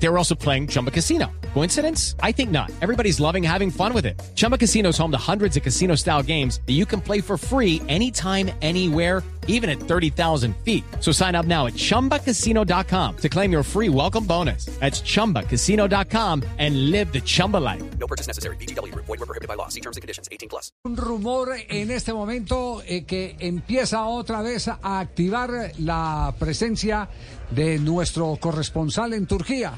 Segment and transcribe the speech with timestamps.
[0.00, 1.30] They were also playing Chumba Casino.
[1.54, 2.14] Coincidence?
[2.22, 2.70] I think not.
[2.80, 4.20] Everybody's loving having fun with it.
[4.34, 7.36] Chumba Casino is home to hundreds of casino style games that you can play for
[7.36, 10.84] free anytime, anywhere, even at 30,000 feet.
[11.00, 14.66] So sign up now at chumbacasino.com to claim your free welcome bonus.
[14.78, 17.82] That's chumbacasino.com and live the Chumba life.
[17.98, 18.56] No purchase necessary.
[18.56, 18.94] BGW.
[18.94, 19.68] Void were prohibited by law.
[19.68, 20.28] See terms and conditions.
[20.30, 20.70] 18 plus.
[20.84, 27.08] Un rumor en este momento eh, que empieza otra vez a activar la presencia
[27.50, 29.72] de nuestro corresponsal en Turquía.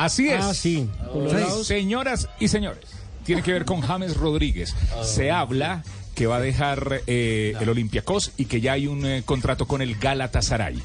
[0.00, 0.42] Así es.
[0.42, 0.88] Ah, sí.
[1.62, 2.86] Señoras y señores,
[3.26, 4.74] tiene que ver con James Rodríguez.
[5.02, 9.22] Se habla que va a dejar eh, el Olympiacos y que ya hay un eh,
[9.26, 10.82] contrato con el Galatasaray.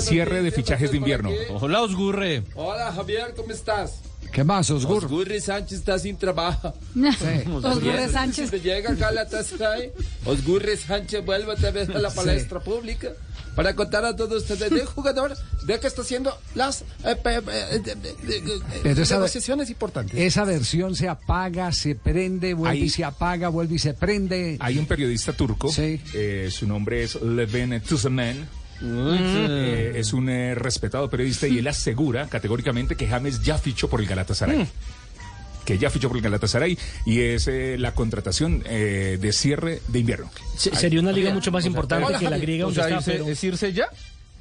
[0.00, 1.28] Cierre de fichajes de invierno.
[1.60, 2.42] Hola, Osgurre.
[2.54, 4.00] Hola Javier, ¿cómo estás?
[4.32, 5.04] ¿Qué más, Osgur?
[5.04, 6.72] Osgurri Sánchez está sin trabajo.
[6.94, 7.50] Sí.
[7.52, 8.50] Osgurre Sánchez.
[8.50, 9.92] Si te llega Galatasaray,
[10.24, 13.12] Osgurri Sánchez vuelve otra vez a la palestra pública
[13.56, 17.40] para contar a todos ustedes del jugador de que está haciendo las eh, eh,
[17.82, 20.16] de- de- de- de- esa- negociaciones importantes.
[20.20, 24.58] Esa versión se apaga, se prende, vuelve Ahí- y se apaga, vuelve y se prende.
[24.60, 26.00] Hay un periodista turco, Sí.
[26.14, 28.46] eh, su nombre es Leven Tuzemen.
[28.82, 34.00] Eh, es un eh, respetado periodista y él asegura categóricamente que James ya fichó por
[34.00, 34.66] el Galatasaray.
[35.66, 39.98] Que ya fichó por el Galatasaray y es eh, la contratación eh, de cierre de
[39.98, 40.30] invierno.
[40.56, 43.26] Se- Sería una liga mucho más importante que la griega O donde sea, está, pero...
[43.28, 43.88] ¿Es irse ya?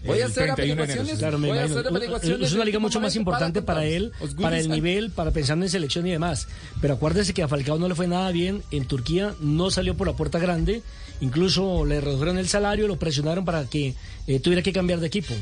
[0.05, 1.17] Voy a hacer 31 de enero, averiguaciones.
[1.17, 2.47] Claro, me voy a hacer averiguaciones.
[2.49, 6.05] Es una liga mucho más importante para él, para el nivel, para pensando en selección
[6.05, 6.47] y demás.
[6.79, 8.61] Pero acuérdese que a Falcao no le fue nada bien.
[8.69, 10.83] En Turquía no salió por la puerta grande.
[11.21, 13.95] Incluso le redujeron el salario, lo presionaron para que
[14.27, 15.33] eh, tuviera que cambiar de equipo.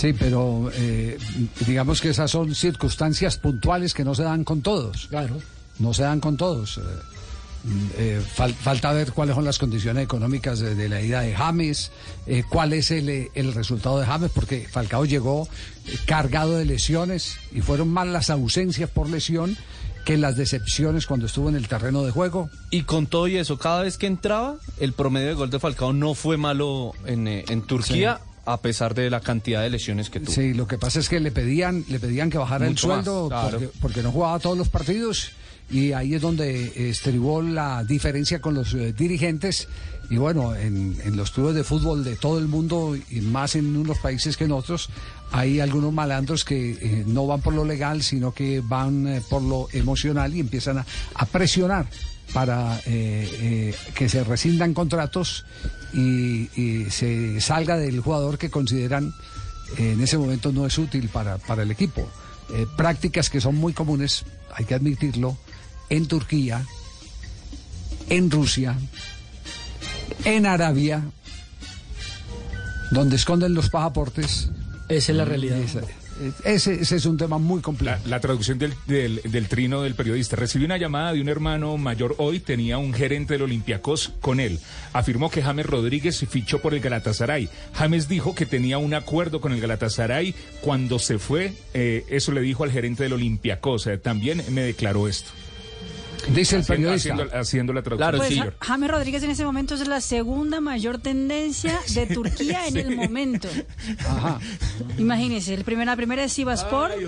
[0.00, 1.18] Sí, pero eh,
[1.66, 5.08] digamos que esas son circunstancias puntuales que no se dan con todos.
[5.08, 5.36] Claro.
[5.78, 6.78] no se dan con todos.
[6.78, 6.80] Eh,
[7.98, 11.90] eh, fal- falta ver cuáles son las condiciones económicas de, de la ida de James,
[12.26, 15.46] eh, cuál es el, el resultado de James, porque Falcao llegó
[16.06, 19.56] cargado de lesiones y fueron más las ausencias por lesión
[20.06, 22.48] que las decepciones cuando estuvo en el terreno de juego.
[22.70, 25.92] Y con todo y eso, cada vez que entraba, el promedio de gol de Falcao
[25.92, 28.20] no fue malo en, en Turquía,
[28.52, 30.32] a pesar de la cantidad de lesiones que tuvo.
[30.32, 33.04] Sí, lo que pasa es que le pedían, le pedían que bajara Mucho el más,
[33.04, 33.50] sueldo claro.
[33.50, 35.32] porque, porque no jugaba todos los partidos
[35.70, 39.68] y ahí es donde estribó la diferencia con los eh, dirigentes
[40.10, 43.76] y bueno, en, en los clubes de fútbol de todo el mundo y más en
[43.76, 44.88] unos países que en otros,
[45.30, 49.40] hay algunos malandros que eh, no van por lo legal, sino que van eh, por
[49.40, 51.86] lo emocional y empiezan a, a presionar
[52.32, 55.44] para eh, eh, que se rescindan contratos
[55.92, 59.12] y, y se salga del jugador que consideran
[59.78, 62.08] eh, en ese momento no es útil para, para el equipo.
[62.52, 64.24] Eh, prácticas que son muy comunes,
[64.54, 65.36] hay que admitirlo,
[65.88, 66.64] en Turquía,
[68.08, 68.76] en Rusia,
[70.24, 71.02] en Arabia,
[72.90, 74.50] donde esconden los pasaportes.
[74.88, 75.58] Esa es la realidad.
[75.58, 75.80] Ese,
[76.44, 77.98] ese- es un tema muy complejo.
[78.06, 80.36] La, traducción del, del- del trino del periodista.
[80.36, 84.58] Recibí una llamada de un hermano mayor hoy, tenía un gerente del Olympiacos con él.
[84.92, 87.48] Afirmó que James Rodríguez fichó por el Galatasaray.
[87.74, 91.52] James dijo que tenía un acuerdo con el Galatasaray cuando se fue.
[91.74, 93.86] eh, eso le dijo al gerente del Olympiacos.
[93.86, 95.30] Eh, también me declaró esto.
[96.28, 97.12] Dice el Haciendo, periodista.
[97.14, 97.98] haciendo- haciendo la traducción.
[98.10, 98.38] Claro, Pues sí.
[98.38, 102.96] Ja- James Rodríguez en ese momento es la segunda mayor tendencia de Turquía en el
[102.96, 103.48] momento.
[104.06, 104.38] Ajá.
[104.98, 106.92] Imagínense, el primer, la primera es Sivaspor.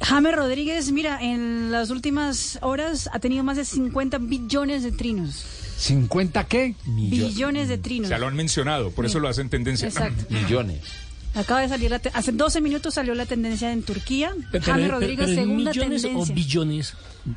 [0.00, 5.44] James Rodríguez, mira, en las últimas horas ha tenido más de 50 billones de trinos.
[5.78, 6.74] ¿50 qué?
[6.84, 8.08] Billones de O trinos.
[8.08, 9.88] sea, lo han mencionado, por eso lo hacen tendencia.
[9.88, 10.24] Exacto.
[10.30, 10.80] Millones.
[11.34, 14.32] Acaba de salir, la te- hace 12 minutos salió la tendencia en Turquía.
[14.52, 16.32] Pe- pero- James pero- Rodríguez, pero ¿en segunda millones tendencia.
[16.32, 16.94] o billones?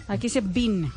[0.07, 0.91] Aquí dice BIN.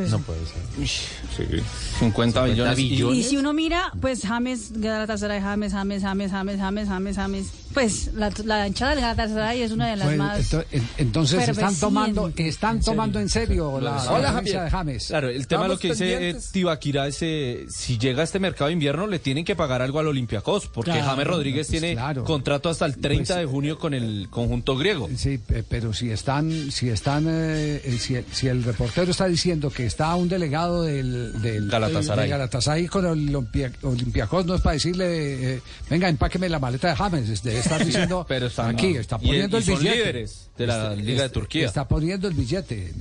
[0.00, 0.88] Pues, No puede ser.
[1.36, 1.62] Sí.
[1.98, 2.78] 50 billones.
[2.78, 7.46] y- y si uno mira, pues James, Galatasaray, James, James, James, James, James, James, James.
[7.74, 10.38] Pues la, la hinchada del Galatasaray es una de las Pues, más...
[10.52, 15.06] ento- en- entonces están tomando, están tomando en serio la, la Hola, de James.
[15.06, 16.50] Claro, el tema de lo Estamos que dice eh, pendientes.
[16.52, 20.00] Tibaquira es eh, si llega a este mercado de invierno le tienen que pagar algo
[20.00, 22.24] al Olympiacos porque Claro, James Rodríguez pues tiene claro.
[22.24, 25.08] contrato hasta el 30 Pues- de junio con el conjunto griego.
[25.16, 29.26] Sí, pe- pero si están, si están, eh, eh, si, el- si el reportero está
[29.26, 32.22] diciendo que está un delegado del, del Galatasaray.
[32.24, 35.60] del Galatasaray con el Olimpia- Olympiacos, no es para decirle, eh,
[35.90, 39.26] venga, empáqueme la maleta de James, es- debe estar diciendo, Pero están aquí, está y-
[39.26, 39.96] poniendo y el son billete.
[39.98, 41.66] líderes de la Liga de Turquía.
[41.66, 42.92] Está poniendo el billete,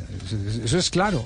[0.63, 1.25] eso es claro.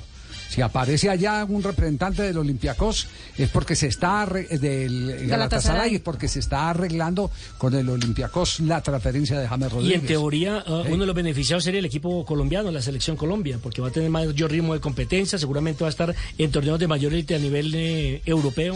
[0.53, 3.07] Si aparece allá un representante del Olympiacos
[3.39, 8.59] es porque se está arre- del Galatasaray, es porque se está arreglando con el Olympiacos
[8.59, 10.01] la transferencia de James Y Rodríguez.
[10.01, 13.81] en teoría, uh, uno de los beneficiados sería el equipo colombiano, la selección Colombia, porque
[13.81, 17.13] va a tener mayor ritmo de competencia, seguramente va a estar en torneos de mayor
[17.13, 18.75] élite a nivel eh, europeo.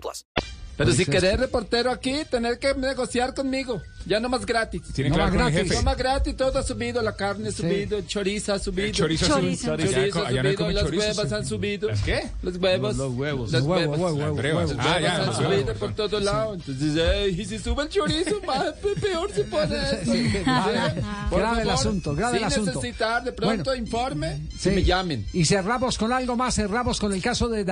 [0.00, 0.24] plus.
[0.74, 3.82] Pero si querés reportero aquí, tener que negociar conmigo.
[4.06, 4.80] Ya no más gratis.
[4.94, 5.70] Tiene No más gratis.
[5.70, 8.86] No más gratis, todo ha subido, la carne ha subido, el chorizo ha subido.
[8.86, 9.76] El chorizo, Chorizo.
[9.76, 11.88] Chorizo, co- ha subido, las chorizo, huevas han subido.
[11.88, 12.26] ¿Las qué?
[12.42, 12.96] Los huevos.
[12.96, 13.52] Los huevos.
[13.52, 14.74] Los Huevo, huevos.
[14.78, 15.76] Ah, ya, han los subido huevos.
[15.76, 16.58] por todos lados.
[16.66, 20.12] Entonces, eh, y si sube el chorizo, más pe- peor se pone eso.
[21.30, 22.72] grave, el asunto, grave el asunto.
[22.72, 25.26] necesitar de pronto informe, que me llamen.
[25.34, 27.71] Y cerramos con algo más, cerramos con el caso de